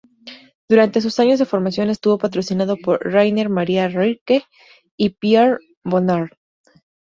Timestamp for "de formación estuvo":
1.37-2.17